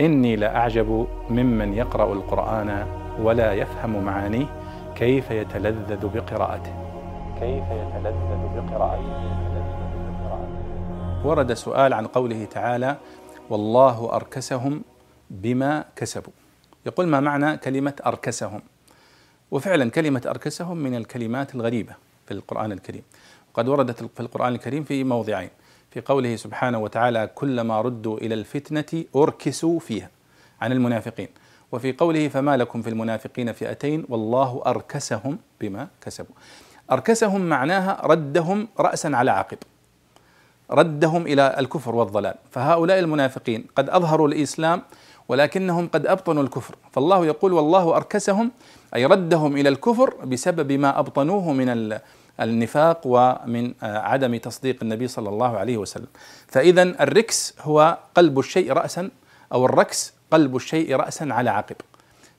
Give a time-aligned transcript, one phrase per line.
[0.00, 2.86] إني لأعجب ممن يقرأ القرآن
[3.20, 4.46] ولا يفهم معانيه
[4.94, 6.74] كيف يتلذذ بقراءته.
[7.40, 9.38] كيف يتلذذ بقراءته.
[11.24, 12.96] ورد سؤال عن قوله تعالى
[13.50, 14.82] والله أركسهم
[15.30, 16.32] بما كسبوا
[16.86, 18.62] يقول ما معنى كلمة أركسهم
[19.50, 21.94] وفعلا كلمة أركسهم من الكلمات الغريبة
[22.26, 23.02] في القرآن الكريم.
[23.52, 25.50] وقد وردت في القرآن الكريم في موضعين.
[25.90, 30.10] في قوله سبحانه وتعالى كلما ردوا إلى الفتنة أركسوا فيها
[30.60, 31.28] عن المنافقين.
[31.72, 36.34] وفي قوله فما لكم في المنافقين فئتين والله أركسهم بما كسبوا.
[36.92, 39.58] أركسهم معناها ردهم راسا على عقب.
[40.70, 42.34] ردهم إلى الكفر والضلال.
[42.50, 44.82] فهؤلاء المنافقين قد أظهروا الإسلام
[45.28, 46.74] ولكنهم قد أبطنوا الكفر.
[46.92, 48.50] فالله يقول والله أركسهم
[48.94, 51.98] أي ردهم إلى الكفر بسبب ما أبطنوه من
[52.40, 56.06] النفاق ومن آه، عدم تصديق النبي صلى الله عليه وسلم.
[56.48, 59.10] فإذا الركس هو قلب الشيء رأسا
[59.52, 61.76] أو الركس قلب الشيء رأسا على عقب.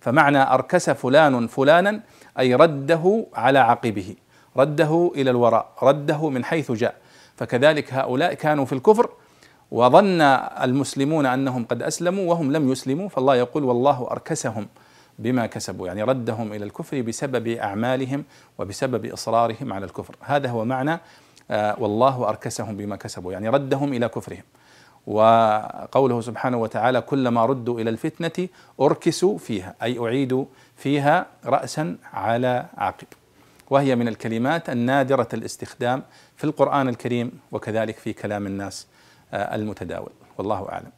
[0.02, 2.02] فمعنى أركس فلان فلانا
[2.40, 4.16] أي رده على عقبه
[4.58, 6.96] رده إلى الوراء رده من حيث جاء.
[7.38, 9.10] فكذلك هؤلاء كانوا في الكفر
[9.72, 10.22] وظن
[10.62, 14.68] المسلمون أنهم قد أسلموا وهم لم يسلموا فالله يقول والله أركسهم.
[15.20, 18.24] بما كسبوا يعني ردهم إلى الكفر بسبب أعمالهم
[18.58, 20.16] وبسبب إصرارهم على الكفر.
[20.22, 21.00] هذا هو معنى
[21.52, 24.44] آه، والله أركسهم بما كسبوا يعني ردهم إلى كفرهم.
[25.08, 28.48] وقوله سبحانه وتعالى كلما ردوا إلى الفتنة
[28.82, 29.76] أركسوا فيها.
[29.84, 33.08] أي أعيدوا فيها راسا على عقب.
[33.70, 36.04] وهي من الكلمات النادرة الاستخدام
[36.36, 38.88] في القرآن الكريم وكذلك في كلام الناس
[39.34, 40.12] آه، المتداول.
[40.38, 40.92] والله أعلم.